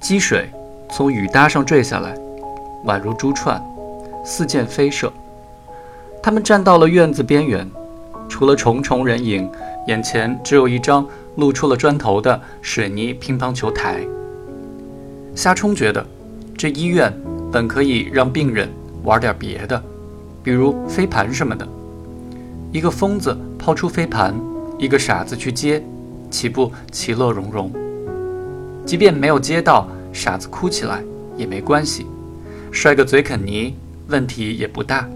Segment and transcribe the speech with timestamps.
[0.00, 0.50] 积水
[0.88, 2.16] 从雨搭上坠下来，
[2.86, 3.62] 宛如珠串，
[4.24, 5.12] 似箭飞射。
[6.22, 7.70] 他们站到了院子边缘，
[8.26, 9.48] 除了重重人影，
[9.86, 11.06] 眼前只有一张
[11.36, 14.00] 露出了砖头的水泥乒乓球台。
[15.34, 16.04] 夏冲觉得，
[16.56, 17.12] 这医院
[17.52, 18.68] 本可以让病人
[19.04, 19.80] 玩点别的，
[20.42, 21.68] 比如飞盘什么的。
[22.72, 24.34] 一个疯子抛出飞盘，
[24.78, 25.84] 一个傻子去接，
[26.30, 27.70] 岂不其乐融融？
[28.90, 31.00] 即便没有接到，傻子哭起来
[31.36, 32.06] 也没关系，
[32.72, 33.76] 摔个嘴啃泥，
[34.08, 35.08] 问题也不大。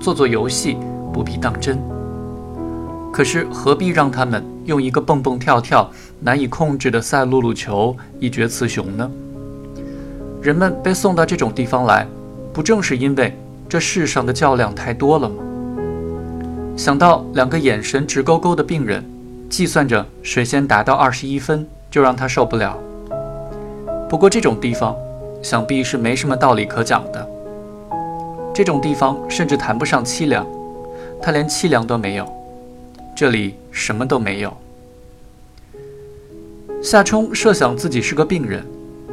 [0.00, 0.76] 做做游戏
[1.12, 1.78] 不必当真。
[3.12, 9.08] 可是何必让他们用一个蹦蹦跳跳、难以控制的赛璐璐球一决雌雄呢？
[10.42, 12.08] 人们被送到这种地方来，
[12.52, 15.36] 不正是因为这世上的较量太多了吗？
[16.76, 19.04] 想到两个眼神直勾勾的病人，
[19.48, 22.76] 计算着谁先达到二十一分，就让他受不了。
[24.08, 24.96] 不过这种地方，
[25.42, 27.28] 想必是没什么道理可讲的。
[28.54, 30.46] 这种地方甚至谈不上凄凉，
[31.20, 32.26] 他连凄凉都没有，
[33.16, 34.52] 这里什么都没有。
[36.82, 38.64] 夏冲设想自己是个病人。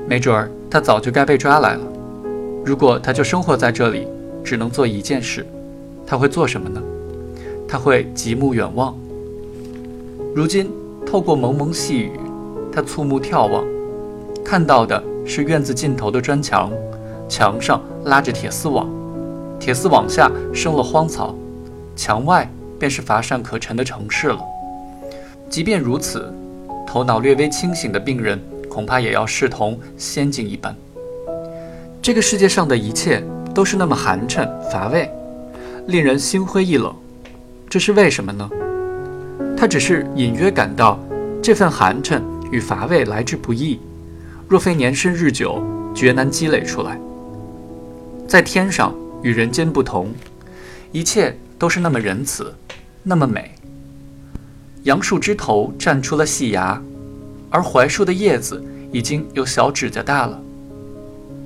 [0.07, 1.81] 没准儿他早就该被抓来了。
[2.65, 4.07] 如果他就生活在这里，
[4.43, 5.45] 只能做一件事，
[6.05, 6.81] 他会做什么呢？
[7.67, 8.97] 他会极目远望。
[10.35, 10.69] 如今
[11.05, 12.19] 透过蒙蒙细雨，
[12.71, 13.63] 他蹙目眺望，
[14.43, 16.71] 看到的是院子尽头的砖墙，
[17.29, 18.89] 墙上拉着铁丝网，
[19.59, 21.35] 铁丝网下生了荒草，
[21.95, 24.39] 墙外便是乏善可陈的城市了。
[25.49, 26.33] 即便如此，
[26.87, 28.39] 头脑略微清醒的病人。
[28.71, 30.73] 恐怕也要视同仙境一般。
[32.01, 33.21] 这个世界上的一切
[33.53, 35.11] 都是那么寒碜乏味，
[35.87, 36.95] 令人心灰意冷。
[37.69, 38.49] 这是为什么呢？
[39.57, 40.97] 他只是隐约感到
[41.43, 43.77] 这份寒碜与乏味来之不易，
[44.51, 45.63] 若非年深日久，
[45.95, 46.99] 绝难积累出来。
[48.27, 50.11] 在天上与人间不同，
[50.91, 52.53] 一切都是那么仁慈，
[53.01, 53.55] 那么美。
[54.83, 56.81] 杨树枝头绽出了细芽。
[57.49, 60.37] 而槐树的叶子已经有小指甲大了。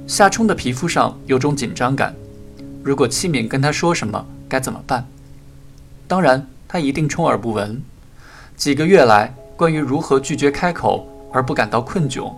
[0.08, 2.16] 夏冲的皮肤上有种紧张感，
[2.82, 5.08] 如果戚敏跟他说什么，该怎么办？
[6.08, 7.80] 当然，他一定充耳不闻。
[8.58, 12.34] 几个月来，关于如何拒绝开口而不感到困窘，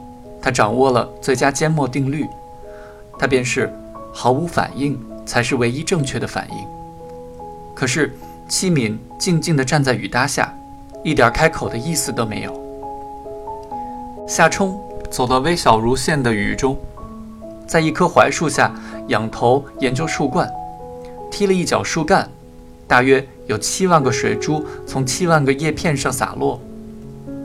[0.47, 2.25] 他掌握了最佳缄默定律。
[3.19, 3.69] 他便是
[4.13, 6.57] 毫无反应才是唯一正确的反应。
[7.75, 8.15] 可是，
[8.47, 10.57] 戚敏静静地站在雨搭下，
[11.03, 12.63] 一点开口的意思都没有。
[14.25, 14.79] 夏冲
[15.11, 16.77] 走到微小如线的雨中，
[17.67, 18.73] 在一棵槐树下
[19.09, 20.49] 仰头研究树冠，
[21.29, 22.29] 踢了一脚树干，
[22.87, 26.57] 大约有七万个水珠从七万个叶片上洒落。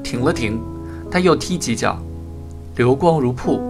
[0.04, 0.62] 停了停，
[1.10, 1.98] 他又踢几脚，
[2.76, 3.60] 流光如瀑，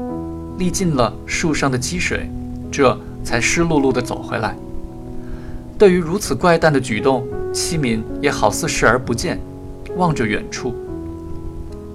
[0.58, 2.30] 沥尽了树上的积水，
[2.70, 4.56] 这才湿漉漉地走回来。
[5.78, 9.40] 对于如此怪诞的举动，七敏也好似视而不见，
[9.96, 10.74] 望着远处，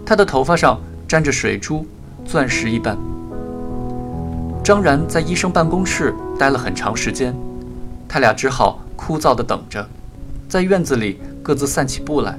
[0.06, 0.80] 他的头发上。
[1.08, 1.86] 沾着水珠，
[2.26, 2.98] 钻石一般。
[4.62, 7.34] 张然在医生办公室待了很长时间，
[8.10, 9.88] 他俩只好枯燥地等着，
[10.50, 12.38] 在院子里各自散起步来。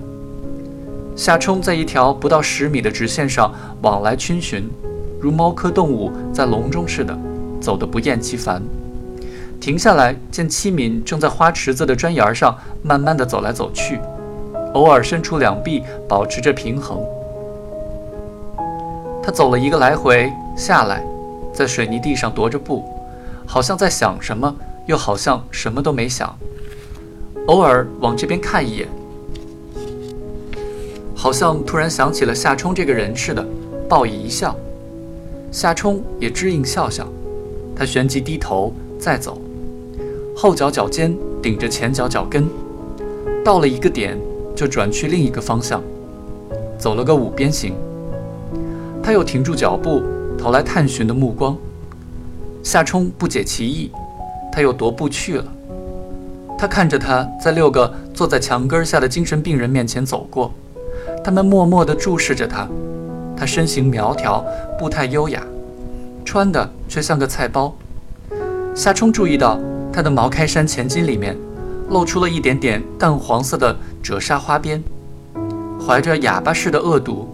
[1.19, 3.53] 夏冲在一条不到十米的直线上
[3.83, 4.71] 往来逡巡，
[5.21, 7.19] 如猫科动物在笼中似的，
[7.61, 8.62] 走得不厌其烦。
[9.61, 13.99] 停下来见七敏正在花池子的砖沿上慢慢地走来走去，
[14.75, 17.01] 偶尔伸出两臂保持着平衡。
[19.21, 21.03] 他走了一个来回，下来，
[21.53, 22.85] 在水泥地上踱着步，
[23.45, 24.55] 好像在想什么，
[24.87, 26.33] 又好像什么都没想。
[27.49, 28.87] 偶尔往这边看一眼，
[31.21, 33.45] 好像突然想起了夏冲这个人似的，
[33.89, 34.55] 报以一笑。
[35.51, 37.09] 夏冲也知应笑笑，
[37.75, 39.37] 他旋即低头再走，
[40.37, 41.12] 后脚脚尖
[41.43, 42.47] 顶着前脚脚跟，
[43.44, 44.17] 到了一个点
[44.55, 45.82] 就转去另一个方向，
[46.79, 47.75] 走了个五边形。
[49.03, 50.00] 他又停住脚步，
[50.38, 51.56] 投来探寻的目光。
[52.62, 53.91] 夏冲不解其意，
[54.53, 55.44] 他又踱步去了。
[56.56, 60.53] 他看着他在六个坐在墙根下的精神病人面前走过，
[61.25, 62.69] 他们默默地注视着他。
[63.37, 64.44] 他身形苗条，
[64.79, 65.43] 步态优雅，
[66.25, 67.73] 穿的却像个菜包。
[68.75, 69.59] 夏冲注意到
[69.93, 71.37] 他的毛开衫前襟里面
[71.88, 74.82] 露出了一点点淡黄色的褶纱花边，
[75.85, 77.29] 怀着哑巴似的恶毒，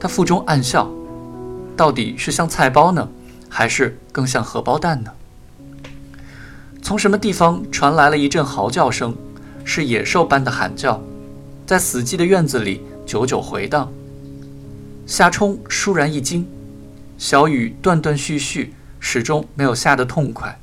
[0.00, 0.90] 他腹中暗笑。
[1.76, 3.08] 到底是像菜包呢，
[3.48, 5.10] 还是更像荷包蛋呢？
[6.82, 9.14] 从什么地方传来了一阵嚎叫声，
[9.64, 11.00] 是野兽般的喊叫，
[11.64, 13.92] 在死寂的院子里久久回荡。
[15.06, 16.46] 夏冲倏然一惊，
[17.18, 20.58] 小雨断断续续，始终没有下得痛快。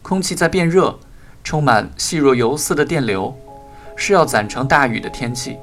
[0.00, 0.98] 空气在变热，
[1.44, 3.34] 充满细若游丝的电流，
[3.94, 5.58] 是要攒成大雨的天气。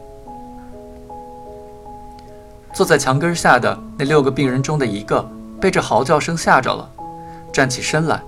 [2.72, 5.28] 坐在墙根下的那六个病人中的一个，
[5.60, 6.90] 被这嚎叫声吓着了，
[7.52, 8.22] 站起身来，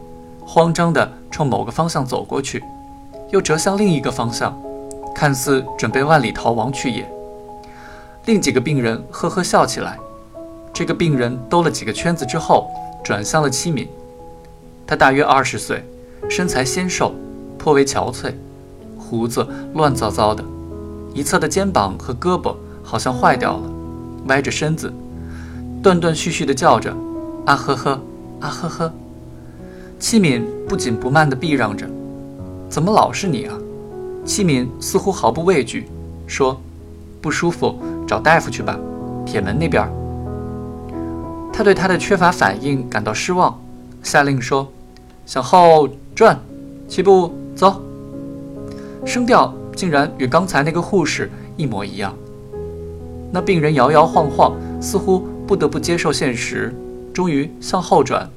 [0.44, 2.64] 慌张地冲某个方向走过去，
[3.30, 4.60] 又折向另一个方向，
[5.14, 7.10] 看似准备万里逃亡去也。
[8.26, 9.98] 另几个病人呵呵笑起来。
[10.74, 12.70] 这个病人兜了几个圈子之后，
[13.04, 13.88] 转向了七敏。
[14.88, 15.84] 他大约二十岁，
[16.30, 17.14] 身材纤瘦，
[17.58, 18.34] 颇为憔悴，
[18.98, 20.44] 胡子乱糟糟的，
[21.14, 23.64] 一侧的肩膀和胳膊好像坏掉了，
[24.28, 24.92] 歪着身子，
[25.84, 26.96] 断断续续地叫着
[27.46, 28.02] ：“啊呵呵，
[28.40, 28.94] 啊呵呵。”
[30.00, 31.88] 七敏不紧不慢地避让着
[32.70, 33.58] ：“怎么老是你啊？”
[34.26, 35.88] 七敏似乎毫不畏惧，
[36.28, 36.60] 说
[37.22, 37.78] ：“不舒服，
[38.12, 38.78] 找大夫去吧，
[39.26, 39.88] 铁门那边。”
[41.54, 43.58] 他对他的缺乏反应感到失望，
[44.04, 44.68] 下令说
[45.26, 46.38] ：“向后转，
[46.90, 47.82] 齐步走。”
[49.08, 52.14] 声调竟然与刚才那个护士一模一样。
[53.32, 56.76] 那病人摇摇晃晃，似乎不得不接受现实，
[57.14, 58.30] 终于向后转，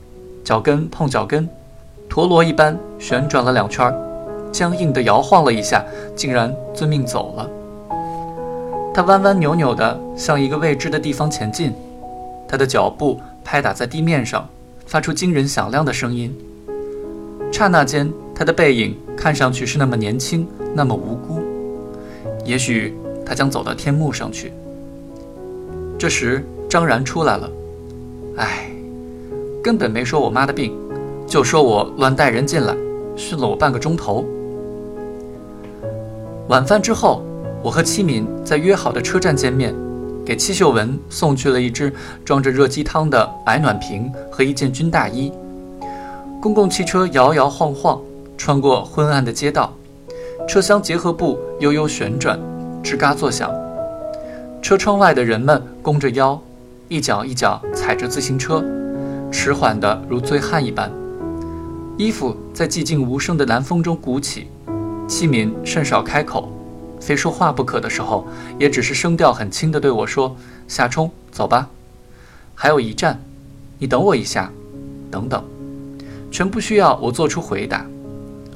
[0.44, 1.48] 脚跟碰脚跟，
[2.08, 3.92] 陀螺一般旋转了两圈，
[4.52, 5.84] 僵硬地摇晃了一下，
[6.14, 7.50] 竟然遵命走了。
[8.94, 11.72] 他弯弯扭扭地向一个未知的地方前进。
[12.46, 14.48] 他的脚步拍打在地面上，
[14.86, 16.32] 发出惊人响亮的声音。
[17.50, 21.42] 刹那间，他的背影看上去是那么年轻，那么无辜。
[22.44, 22.94] 也许
[23.26, 24.52] 他将走到天幕上去。
[25.98, 27.50] 这时，张然出来了。
[28.36, 28.70] 唉，
[29.60, 30.72] 根本没说我妈的病，
[31.26, 32.76] 就说我乱带人进来，
[33.16, 34.24] 训了我半个钟头。
[36.48, 37.24] 晚饭之后，
[37.64, 39.74] 我和七敏在约好的车站见面。
[40.22, 41.92] 给戚秀文送去了一只
[42.24, 45.32] 装着热鸡汤的白暖瓶和一件军大衣。
[46.40, 48.00] 公共汽车摇摇晃晃
[48.38, 49.72] 穿过昏暗的街道，
[50.48, 52.38] 车厢结合部悠悠旋转，
[52.82, 53.50] 吱嘎作响。
[54.62, 56.40] 车窗外的人们弓着腰，
[56.88, 58.64] 一脚一脚踩着自行车，
[59.30, 60.90] 迟缓的如醉汉一般。
[61.98, 64.48] 衣服在寂静无声的南风中鼓起，
[65.06, 66.50] 器皿甚少开口。
[67.04, 68.26] 非说话不可的时候，
[68.58, 70.34] 也只是声调很轻地对我说
[70.66, 71.68] ：“夏冲，走吧，
[72.54, 73.22] 还有一站，
[73.78, 74.50] 你等我一下，
[75.10, 75.44] 等等。”
[76.32, 77.84] 全不需要我做出回答。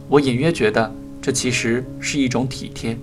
[0.08, 0.90] 我隐约觉得
[1.20, 2.98] 这其实是一种体贴。